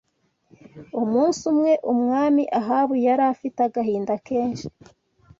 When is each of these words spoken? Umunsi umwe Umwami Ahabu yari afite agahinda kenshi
Umunsi 1.01 1.41
umwe 1.51 1.71
Umwami 1.93 2.43
Ahabu 2.59 2.93
yari 3.05 3.23
afite 3.33 3.59
agahinda 3.67 4.13
kenshi 4.27 4.67